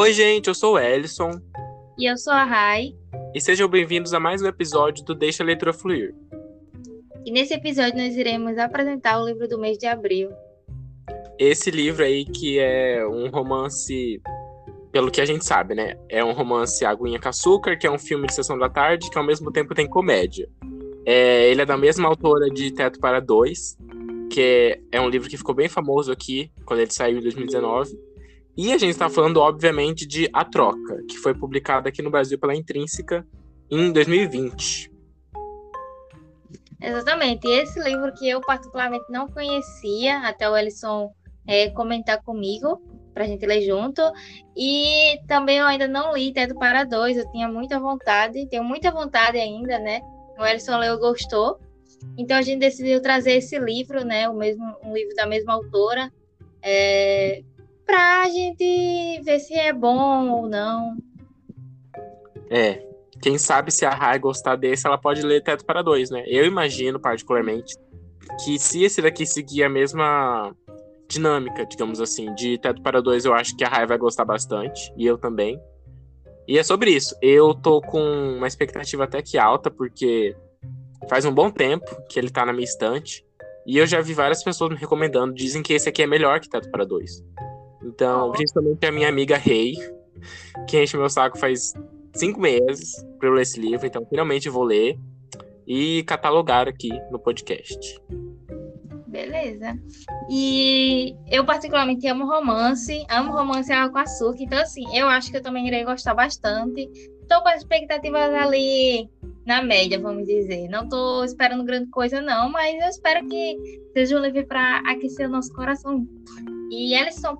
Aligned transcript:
Oi, 0.00 0.14
gente, 0.14 0.48
eu 0.48 0.54
sou 0.54 0.76
o 0.76 0.78
Ellison. 0.78 1.30
E 1.98 2.10
eu 2.10 2.16
sou 2.16 2.32
a 2.32 2.42
Rai. 2.42 2.94
E 3.34 3.40
sejam 3.40 3.68
bem-vindos 3.68 4.14
a 4.14 4.18
mais 4.18 4.40
um 4.40 4.46
episódio 4.46 5.04
do 5.04 5.14
Deixa 5.14 5.42
a 5.42 5.46
Leitura 5.46 5.74
Fluir. 5.74 6.14
E 7.26 7.30
nesse 7.30 7.52
episódio 7.52 7.98
nós 7.98 8.16
iremos 8.16 8.56
apresentar 8.56 9.20
o 9.20 9.26
livro 9.26 9.46
do 9.46 9.58
mês 9.58 9.76
de 9.76 9.86
abril. 9.86 10.30
Esse 11.38 11.70
livro 11.70 12.02
aí 12.02 12.24
que 12.24 12.58
é 12.58 13.06
um 13.06 13.28
romance, 13.28 14.22
pelo 14.90 15.10
que 15.10 15.20
a 15.20 15.26
gente 15.26 15.44
sabe, 15.44 15.74
né? 15.74 15.98
É 16.08 16.24
um 16.24 16.32
romance 16.32 16.82
Aguinha 16.82 17.20
com 17.20 17.28
Açúcar, 17.28 17.76
que 17.76 17.86
é 17.86 17.90
um 17.90 17.98
filme 17.98 18.26
de 18.26 18.32
sessão 18.32 18.58
da 18.58 18.70
tarde, 18.70 19.10
que 19.10 19.18
ao 19.18 19.24
mesmo 19.24 19.52
tempo 19.52 19.74
tem 19.74 19.86
comédia. 19.86 20.48
É, 21.04 21.50
ele 21.50 21.60
é 21.60 21.66
da 21.66 21.76
mesma 21.76 22.08
autora 22.08 22.48
de 22.48 22.70
Teto 22.70 22.98
para 23.00 23.20
Dois, 23.20 23.76
que 24.30 24.80
é 24.90 24.98
um 24.98 25.10
livro 25.10 25.28
que 25.28 25.36
ficou 25.36 25.54
bem 25.54 25.68
famoso 25.68 26.10
aqui, 26.10 26.50
quando 26.64 26.80
ele 26.80 26.90
saiu 26.90 27.18
em 27.18 27.22
2019. 27.22 28.09
E 28.62 28.74
a 28.74 28.76
gente 28.76 28.90
está 28.90 29.08
falando, 29.08 29.38
obviamente, 29.38 30.06
de 30.06 30.28
A 30.34 30.44
Troca, 30.44 31.02
que 31.08 31.16
foi 31.16 31.32
publicada 31.32 31.88
aqui 31.88 32.02
no 32.02 32.10
Brasil 32.10 32.38
pela 32.38 32.54
Intrínseca 32.54 33.26
em 33.70 33.90
2020. 33.90 34.92
Exatamente. 36.78 37.48
Esse 37.48 37.80
livro 37.82 38.12
que 38.12 38.28
eu 38.28 38.38
particularmente 38.42 39.06
não 39.08 39.26
conhecia, 39.28 40.18
até 40.18 40.46
o 40.46 40.54
Ellison 40.54 41.10
é, 41.48 41.70
comentar 41.70 42.22
comigo, 42.22 42.82
para 43.14 43.24
a 43.24 43.26
gente 43.26 43.46
ler 43.46 43.62
junto. 43.62 44.02
E 44.54 45.18
também 45.26 45.56
eu 45.56 45.64
ainda 45.64 45.88
não 45.88 46.12
li 46.12 46.30
Teto 46.30 46.54
para 46.54 46.84
Dois, 46.84 47.16
eu 47.16 47.32
tinha 47.32 47.48
muita 47.48 47.80
vontade, 47.80 48.46
tenho 48.46 48.62
muita 48.62 48.90
vontade 48.90 49.38
ainda, 49.38 49.78
né? 49.78 50.02
O 50.38 50.44
Ellison 50.44 50.76
leu 50.76 50.98
gostou. 50.98 51.58
Então 52.18 52.36
a 52.36 52.42
gente 52.42 52.60
decidiu 52.60 53.00
trazer 53.00 53.36
esse 53.36 53.58
livro, 53.58 54.04
né? 54.04 54.28
O 54.28 54.34
mesmo, 54.34 54.76
um 54.84 54.92
livro 54.92 55.14
da 55.14 55.24
mesma 55.24 55.54
autora, 55.54 56.12
é, 56.62 57.42
para 57.90 58.22
a 58.22 58.28
gente 58.28 59.20
ver 59.24 59.40
se 59.40 59.52
é 59.54 59.72
bom 59.72 60.30
ou 60.30 60.48
não. 60.48 60.96
É, 62.48 62.86
quem 63.20 63.36
sabe 63.36 63.72
se 63.72 63.84
a 63.84 63.90
Rai 63.90 64.18
gostar 64.18 64.54
desse, 64.54 64.86
ela 64.86 64.96
pode 64.96 65.22
ler 65.22 65.42
Teto 65.42 65.64
para 65.64 65.82
Dois, 65.82 66.08
né? 66.08 66.22
Eu 66.26 66.44
imagino, 66.46 67.00
particularmente, 67.00 67.76
que 68.44 68.58
se 68.60 68.84
esse 68.84 69.02
daqui 69.02 69.26
seguir 69.26 69.64
a 69.64 69.68
mesma 69.68 70.54
dinâmica, 71.08 71.66
digamos 71.66 72.00
assim, 72.00 72.32
de 72.34 72.58
Teto 72.58 72.80
para 72.80 73.02
Dois, 73.02 73.24
eu 73.24 73.34
acho 73.34 73.56
que 73.56 73.64
a 73.64 73.68
Rai 73.68 73.86
vai 73.86 73.98
gostar 73.98 74.24
bastante, 74.24 74.92
e 74.96 75.04
eu 75.04 75.18
também. 75.18 75.60
E 76.46 76.58
é 76.58 76.62
sobre 76.62 76.92
isso. 76.92 77.16
Eu 77.20 77.54
tô 77.54 77.80
com 77.80 78.00
uma 78.36 78.46
expectativa 78.46 79.02
até 79.02 79.20
que 79.20 79.36
alta, 79.36 79.68
porque 79.68 80.36
faz 81.08 81.24
um 81.24 81.34
bom 81.34 81.50
tempo 81.50 81.86
que 82.08 82.20
ele 82.20 82.30
tá 82.30 82.46
na 82.46 82.52
minha 82.52 82.64
estante. 82.64 83.26
E 83.66 83.78
eu 83.78 83.86
já 83.86 84.00
vi 84.00 84.14
várias 84.14 84.44
pessoas 84.44 84.70
me 84.70 84.76
recomendando, 84.76 85.34
dizem 85.34 85.62
que 85.62 85.72
esse 85.72 85.88
aqui 85.88 86.02
é 86.02 86.06
melhor 86.06 86.38
que 86.38 86.48
Teto 86.48 86.70
para 86.70 86.84
Dois. 86.84 87.22
Então, 87.82 88.32
principalmente 88.32 88.86
a 88.86 88.92
minha 88.92 89.08
amiga 89.08 89.36
Rei, 89.36 89.74
que 90.68 90.82
enche 90.82 90.96
meu 90.96 91.08
saco 91.08 91.38
faz 91.38 91.72
cinco 92.14 92.40
meses 92.40 93.04
para 93.18 93.28
eu 93.28 93.34
ler 93.34 93.42
esse 93.42 93.60
livro, 93.60 93.86
então 93.86 94.04
finalmente 94.06 94.48
vou 94.48 94.64
ler 94.64 94.98
e 95.66 96.02
catalogar 96.04 96.68
aqui 96.68 96.90
no 97.10 97.18
podcast. 97.18 98.00
Beleza. 99.06 99.76
E 100.30 101.16
eu 101.28 101.44
particularmente 101.44 102.06
amo 102.06 102.26
romance, 102.26 103.04
amo 103.10 103.32
romance 103.32 103.72
água 103.72 103.92
com 103.92 103.98
açúcar, 103.98 104.42
então 104.42 104.58
assim, 104.58 104.84
eu 104.96 105.08
acho 105.08 105.30
que 105.30 105.36
eu 105.36 105.42
também 105.42 105.66
irei 105.66 105.84
gostar 105.84 106.14
bastante. 106.14 106.88
Estou 107.22 107.42
com 107.42 107.48
as 107.48 107.58
expectativas 107.58 108.32
ali 108.34 109.08
na 109.46 109.62
média, 109.62 109.98
vamos 109.98 110.26
dizer. 110.26 110.68
Não 110.68 110.84
estou 110.84 111.24
esperando 111.24 111.64
grande 111.64 111.90
coisa 111.90 112.20
não, 112.20 112.50
mas 112.50 112.80
eu 112.80 112.88
espero 112.88 113.26
que 113.26 113.56
seja 113.92 114.16
um 114.16 114.22
livro 114.22 114.46
para 114.46 114.78
aquecer 114.86 115.28
o 115.28 115.32
nosso 115.32 115.52
coração. 115.52 116.06
E 116.70 116.94
Ellison, 116.94 117.36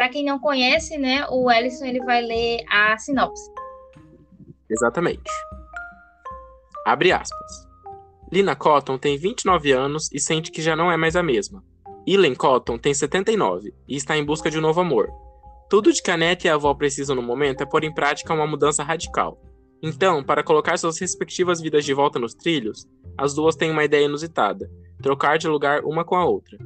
para 0.00 0.08
quem 0.08 0.24
não 0.24 0.38
conhece, 0.38 0.96
né, 0.96 1.26
o 1.28 1.50
Ellison 1.50 1.84
ele 1.84 2.02
vai 2.02 2.22
ler 2.22 2.64
a 2.70 2.96
sinopse. 2.96 3.52
Exatamente. 4.70 5.30
Abre 6.86 7.12
aspas. 7.12 7.68
Lina 8.32 8.56
Cotton 8.56 8.96
tem 8.96 9.18
29 9.18 9.72
anos 9.72 10.10
e 10.10 10.18
sente 10.18 10.50
que 10.50 10.62
já 10.62 10.74
não 10.74 10.90
é 10.90 10.96
mais 10.96 11.16
a 11.16 11.22
mesma. 11.22 11.62
Ilen 12.06 12.34
Cotton 12.34 12.78
tem 12.78 12.94
79 12.94 13.74
e 13.86 13.94
está 13.94 14.16
em 14.16 14.24
busca 14.24 14.50
de 14.50 14.56
um 14.56 14.62
novo 14.62 14.80
amor. 14.80 15.10
Tudo 15.68 15.92
de 15.92 16.02
que 16.02 16.10
a 16.10 16.16
neta 16.16 16.46
e 16.46 16.50
a 16.50 16.54
avó 16.54 16.72
precisam 16.72 17.14
no 17.14 17.20
momento 17.20 17.60
é 17.60 17.66
pôr 17.66 17.84
em 17.84 17.92
prática 17.92 18.32
uma 18.32 18.46
mudança 18.46 18.82
radical. 18.82 19.38
Então, 19.82 20.24
para 20.24 20.42
colocar 20.42 20.78
suas 20.78 20.98
respectivas 20.98 21.60
vidas 21.60 21.84
de 21.84 21.92
volta 21.92 22.18
nos 22.18 22.32
trilhos, 22.32 22.88
as 23.18 23.34
duas 23.34 23.54
têm 23.54 23.70
uma 23.70 23.84
ideia 23.84 24.06
inusitada: 24.06 24.70
trocar 25.02 25.36
de 25.36 25.46
lugar 25.46 25.84
uma 25.84 26.06
com 26.06 26.16
a 26.16 26.24
outra. 26.24 26.56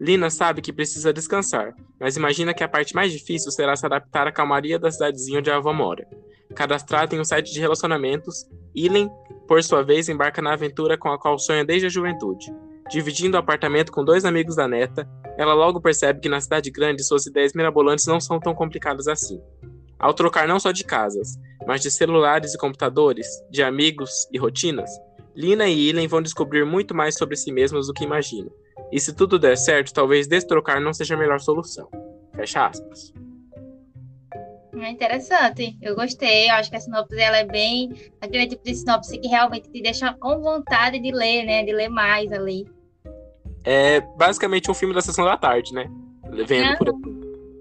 Lina 0.00 0.28
sabe 0.28 0.60
que 0.60 0.72
precisa 0.72 1.12
descansar, 1.12 1.74
mas 1.98 2.16
imagina 2.16 2.52
que 2.52 2.62
a 2.62 2.68
parte 2.68 2.94
mais 2.94 3.12
difícil 3.12 3.50
será 3.50 3.74
se 3.74 3.86
adaptar 3.86 4.26
à 4.26 4.32
calmaria 4.32 4.78
da 4.78 4.90
cidadezinha 4.90 5.38
onde 5.38 5.50
a 5.50 5.56
avó 5.56 5.72
mora. 5.72 6.06
Cadastrada 6.54 7.14
em 7.14 7.20
um 7.20 7.24
site 7.24 7.52
de 7.52 7.60
relacionamentos, 7.60 8.46
Ilen, 8.74 9.10
por 9.48 9.62
sua 9.62 9.82
vez, 9.82 10.08
embarca 10.08 10.42
na 10.42 10.52
aventura 10.52 10.98
com 10.98 11.08
a 11.08 11.18
qual 11.18 11.38
sonha 11.38 11.64
desde 11.64 11.86
a 11.86 11.90
juventude. 11.90 12.54
Dividindo 12.90 13.36
o 13.36 13.40
apartamento 13.40 13.90
com 13.90 14.04
dois 14.04 14.24
amigos 14.24 14.56
da 14.56 14.68
neta, 14.68 15.08
ela 15.36 15.54
logo 15.54 15.80
percebe 15.80 16.20
que 16.20 16.28
na 16.28 16.40
cidade 16.40 16.70
grande 16.70 17.02
suas 17.02 17.26
ideias 17.26 17.52
mirabolantes 17.52 18.06
não 18.06 18.20
são 18.20 18.38
tão 18.38 18.54
complicadas 18.54 19.08
assim. 19.08 19.40
Ao 19.98 20.14
trocar 20.14 20.46
não 20.46 20.60
só 20.60 20.72
de 20.72 20.84
casas, 20.84 21.36
mas 21.66 21.80
de 21.80 21.90
celulares 21.90 22.54
e 22.54 22.58
computadores, 22.58 23.26
de 23.50 23.62
amigos 23.62 24.28
e 24.30 24.38
rotinas, 24.38 24.90
Lina 25.34 25.68
e 25.68 25.88
Ilen 25.88 26.06
vão 26.06 26.22
descobrir 26.22 26.64
muito 26.64 26.94
mais 26.94 27.16
sobre 27.16 27.36
si 27.36 27.50
mesmas 27.52 27.88
do 27.88 27.92
que 27.92 28.04
imaginam. 28.04 28.50
E 28.92 29.00
se 29.00 29.14
tudo 29.14 29.38
der 29.38 29.56
certo, 29.56 29.92
talvez 29.92 30.26
destrocar 30.26 30.80
não 30.80 30.92
seja 30.92 31.14
a 31.14 31.18
melhor 31.18 31.40
solução. 31.40 31.88
Fecha 32.34 32.66
aspas. 32.66 33.12
É 34.74 34.90
interessante, 34.90 35.76
eu 35.80 35.94
gostei. 35.94 36.50
Eu 36.50 36.54
acho 36.54 36.70
que 36.70 36.76
a 36.76 36.80
sinopse 36.80 37.18
ela 37.18 37.38
é 37.38 37.44
bem 37.44 37.90
aquele 38.20 38.46
tipo 38.46 38.62
de 38.62 38.74
sinopse 38.74 39.18
que 39.18 39.26
realmente 39.26 39.70
te 39.70 39.80
deixa 39.80 40.12
com 40.14 40.40
vontade 40.40 40.98
de 40.98 41.10
ler, 41.10 41.44
né? 41.44 41.64
De 41.64 41.72
ler 41.72 41.88
mais 41.88 42.30
ali. 42.30 42.66
É 43.64 44.00
basicamente 44.16 44.70
um 44.70 44.74
filme 44.74 44.94
da 44.94 45.00
sessão 45.00 45.24
da 45.24 45.36
tarde, 45.36 45.72
né? 45.72 45.90
Vendo 46.46 46.76
por 46.76 46.90
aqui. 46.90 47.16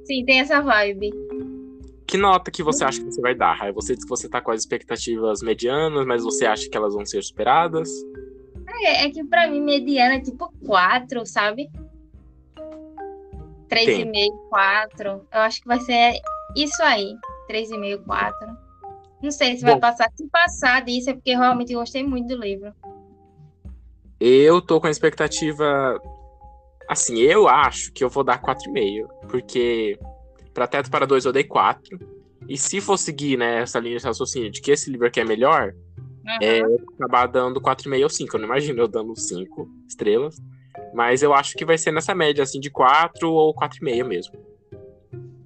Sim, 0.06 0.26
tem 0.26 0.42
essa 0.42 0.62
vibe. 0.62 1.12
Que 2.06 2.18
nota 2.18 2.52
que 2.52 2.62
você 2.62 2.84
acha 2.84 3.00
que 3.00 3.06
você 3.06 3.22
vai 3.22 3.34
dar? 3.34 3.72
Você 3.74 3.96
disse 3.96 4.06
que 4.06 4.10
você 4.10 4.30
tá 4.30 4.40
com 4.42 4.52
as 4.52 4.60
expectativas 4.60 5.42
medianas, 5.42 6.06
mas 6.06 6.24
você 6.24 6.46
acha 6.46 6.70
que 6.70 6.78
elas 6.78 6.94
vão 6.94 7.06
ser 7.06 7.24
superadas? 7.24 7.90
É, 8.82 9.06
é 9.06 9.10
que 9.10 9.24
pra 9.24 9.48
mim 9.48 9.62
mediana 9.62 10.16
é 10.16 10.22
tipo 10.22 10.52
4, 10.66 11.26
sabe? 11.26 11.70
3,5, 13.70 14.50
4. 14.50 15.10
Eu 15.34 15.40
acho 15.42 15.62
que 15.62 15.68
vai 15.68 15.80
ser 15.80 16.20
isso 16.56 16.82
aí. 16.84 17.16
3,5, 17.50 18.04
4. 18.04 18.58
Não 19.22 19.32
sei 19.32 19.58
se 19.58 19.64
Bom, 19.64 19.72
vai 19.72 19.80
passar. 19.80 20.12
Se 20.16 20.28
passar 20.30 20.84
disso 20.84 21.10
é 21.10 21.14
porque 21.14 21.32
eu 21.32 21.40
realmente 21.40 21.74
gostei 21.74 22.04
muito 22.04 22.28
do 22.28 22.42
livro. 22.42 22.74
Eu 24.20 24.62
tô 24.62 24.80
com 24.80 24.88
a 24.88 24.92
expectativa. 24.92 26.00
Assim, 26.88 27.18
eu 27.18 27.48
acho 27.48 27.92
que 27.92 28.04
eu 28.04 28.10
vou 28.10 28.24
dar 28.24 28.42
4,5. 28.42 29.08
Porque 29.28 30.00
para 30.54 30.68
Teto 30.68 30.90
para 30.90 31.06
2 31.06 31.26
eu 31.26 31.34
dei 31.34 31.44
4. 31.44 32.00
E 32.48 32.58
se 32.58 32.80
for 32.80 32.98
seguir 32.98 33.38
né, 33.38 33.62
essa 33.62 33.80
linha 33.80 33.98
de 33.98 34.06
raciocínio 34.06 34.52
de 34.52 34.62
que 34.62 34.72
esse 34.72 34.90
livro 34.90 35.08
aqui 35.08 35.20
é 35.20 35.26
melhor, 35.26 35.74
Uhum. 36.26 36.38
É, 36.42 36.62
acabar 36.96 37.28
dando 37.28 37.62
4,5 37.62 38.04
ou 38.04 38.10
5. 38.10 38.36
Eu 38.36 38.40
não 38.40 38.48
imagino 38.48 38.82
eu 38.82 38.88
dando 38.88 39.16
5 39.16 39.70
estrelas. 39.88 40.38
Mas 40.94 41.22
eu 41.22 41.34
acho 41.34 41.56
que 41.56 41.66
vai 41.66 41.78
ser 41.78 41.92
nessa 41.92 42.16
média, 42.16 42.44
assim, 42.44 42.60
de 42.60 42.70
4 42.70 43.32
ou 43.32 43.54
4,5 43.54 44.04
mesmo. 44.04 44.34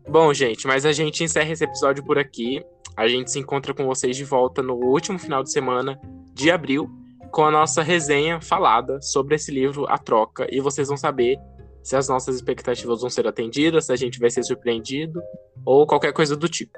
Bom, 0.08 0.34
gente, 0.34 0.66
mas 0.66 0.86
a 0.86 0.92
gente 0.92 1.24
encerra 1.24 1.52
esse 1.52 1.64
episódio 1.64 2.04
por 2.04 2.18
aqui. 2.18 2.64
A 2.98 3.08
gente 3.08 3.32
se 3.32 3.40
encontra 3.40 3.74
com 3.74 3.86
vocês 3.86 4.18
de 4.18 4.24
volta 4.24 4.64
no 4.64 4.74
último 4.74 5.20
final 5.20 5.44
de 5.44 5.52
semana 5.52 6.00
de 6.34 6.50
abril, 6.50 6.90
com 7.32 7.46
a 7.46 7.52
nossa 7.52 7.84
resenha 7.84 8.42
falada 8.42 9.00
sobre 9.02 9.36
esse 9.36 9.52
livro, 9.52 9.86
A 9.88 9.98
Troca. 9.98 10.48
E 10.50 10.60
vocês 10.60 10.88
vão 10.88 10.98
saber 10.98 11.38
se 11.84 11.96
as 11.96 12.10
nossas 12.10 12.36
expectativas 12.36 13.02
vão 13.02 13.10
ser 13.10 13.28
atendidas, 13.28 13.86
se 13.86 13.94
a 13.94 13.96
gente 13.96 14.20
vai 14.20 14.30
ser 14.30 14.44
surpreendido, 14.44 15.22
ou 15.66 15.86
qualquer 15.86 16.12
coisa 16.12 16.36
do 16.36 16.50
tipo. 16.50 16.78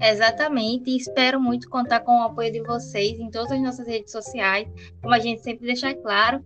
Exatamente, 0.00 0.90
e 0.90 0.96
espero 0.96 1.40
muito 1.40 1.68
contar 1.68 2.00
com 2.00 2.18
o 2.18 2.22
apoio 2.22 2.52
de 2.52 2.62
vocês 2.62 3.18
em 3.20 3.30
todas 3.30 3.52
as 3.52 3.60
nossas 3.60 3.86
redes 3.86 4.10
sociais. 4.10 4.68
Como 5.00 5.14
a 5.14 5.18
gente 5.18 5.42
sempre 5.42 5.66
deixa 5.66 5.94
claro, 5.94 6.44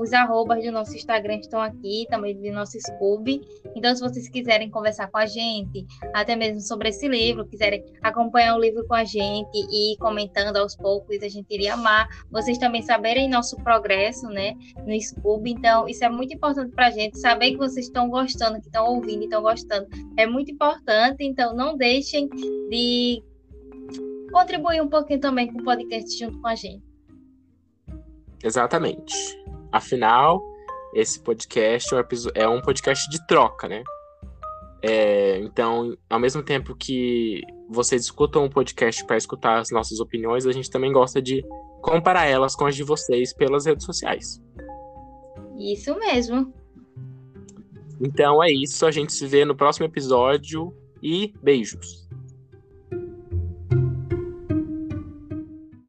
os 0.00 0.12
arrobas 0.12 0.64
do 0.64 0.72
nosso 0.72 0.94
Instagram 0.94 1.36
estão 1.36 1.60
aqui, 1.60 2.06
também 2.08 2.36
do 2.36 2.52
nosso 2.52 2.78
Scoob. 2.80 3.40
Então, 3.74 3.94
se 3.94 4.00
vocês 4.00 4.28
quiserem 4.28 4.70
conversar 4.70 5.08
com 5.08 5.18
a 5.18 5.26
gente, 5.26 5.84
até 6.14 6.36
mesmo 6.36 6.60
sobre 6.60 6.88
esse 6.88 7.06
livro, 7.08 7.46
quiserem 7.46 7.84
acompanhar 8.02 8.56
o 8.56 8.60
livro 8.60 8.86
com 8.86 8.94
a 8.94 9.04
gente 9.04 9.50
e 9.54 9.92
ir 9.92 9.96
comentando 9.98 10.56
aos 10.56 10.76
poucos, 10.76 11.22
a 11.22 11.28
gente 11.28 11.52
iria 11.52 11.74
amar. 11.74 12.08
Vocês 12.30 12.58
também 12.58 12.82
saberem 12.82 13.28
nosso 13.28 13.56
progresso, 13.56 14.26
né, 14.28 14.54
no 14.84 15.00
Scoob. 15.00 15.50
Então, 15.50 15.88
isso 15.88 16.04
é 16.04 16.08
muito 16.08 16.34
importante 16.34 16.72
para 16.72 16.86
a 16.86 16.90
gente, 16.90 17.18
saber 17.18 17.52
que 17.52 17.56
vocês 17.56 17.86
estão 17.86 18.08
gostando, 18.08 18.60
que 18.60 18.66
estão 18.66 18.86
ouvindo 18.86 19.22
e 19.22 19.24
estão 19.24 19.42
gostando. 19.42 19.86
É 20.16 20.26
muito 20.26 20.50
importante, 20.50 21.24
então 21.24 21.54
não 21.54 21.76
deixem 21.76 22.28
de 22.28 22.75
contribuir 24.32 24.82
um 24.82 24.88
pouquinho 24.88 25.20
também 25.20 25.52
com 25.52 25.60
o 25.60 25.64
podcast 25.64 26.18
junto 26.18 26.40
com 26.40 26.46
a 26.46 26.54
gente. 26.54 26.84
Exatamente. 28.42 29.14
Afinal, 29.72 30.42
esse 30.94 31.20
podcast 31.20 31.88
é 32.34 32.48
um 32.48 32.60
podcast 32.60 33.08
de 33.10 33.26
troca, 33.26 33.68
né? 33.68 33.82
É, 34.82 35.38
então, 35.40 35.96
ao 36.08 36.20
mesmo 36.20 36.42
tempo 36.42 36.76
que 36.76 37.42
vocês 37.68 38.02
escutam 38.02 38.44
o 38.44 38.50
podcast 38.50 39.04
para 39.04 39.16
escutar 39.16 39.58
as 39.58 39.70
nossas 39.70 39.98
opiniões, 39.98 40.46
a 40.46 40.52
gente 40.52 40.70
também 40.70 40.92
gosta 40.92 41.20
de 41.20 41.44
comparar 41.82 42.26
elas 42.26 42.54
com 42.54 42.66
as 42.66 42.76
de 42.76 42.82
vocês 42.82 43.32
pelas 43.34 43.66
redes 43.66 43.84
sociais. 43.84 44.40
Isso 45.58 45.98
mesmo. 45.98 46.52
Então 48.00 48.42
é 48.42 48.50
isso, 48.50 48.86
a 48.86 48.90
gente 48.90 49.12
se 49.12 49.26
vê 49.26 49.44
no 49.44 49.56
próximo 49.56 49.86
episódio 49.86 50.72
e 51.02 51.32
beijos. 51.42 52.05